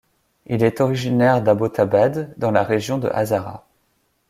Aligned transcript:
Il 0.47 0.63
est 0.63 0.81
originaire 0.81 1.43
d'Abbottabad, 1.43 2.33
dans 2.37 2.49
la 2.49 2.63
région 2.63 2.97
de 2.97 3.07
Hazara. 3.09 3.67